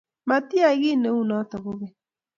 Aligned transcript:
Matiyai 0.27 0.77
kiy 0.81 0.97
neunoto 0.99 1.55
kogeny 1.63 1.95